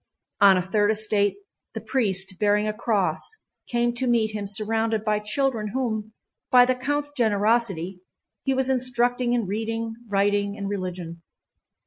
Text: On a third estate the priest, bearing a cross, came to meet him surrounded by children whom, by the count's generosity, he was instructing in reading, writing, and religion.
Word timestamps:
On 0.39 0.57
a 0.57 0.63
third 0.63 0.89
estate 0.89 1.35
the 1.75 1.79
priest, 1.79 2.39
bearing 2.39 2.67
a 2.67 2.73
cross, 2.73 3.35
came 3.67 3.93
to 3.93 4.07
meet 4.07 4.31
him 4.31 4.47
surrounded 4.47 5.05
by 5.05 5.19
children 5.19 5.67
whom, 5.75 6.13
by 6.49 6.65
the 6.65 6.73
count's 6.73 7.11
generosity, 7.15 7.99
he 8.43 8.55
was 8.55 8.67
instructing 8.67 9.33
in 9.33 9.45
reading, 9.45 9.93
writing, 10.09 10.57
and 10.57 10.67
religion. 10.67 11.21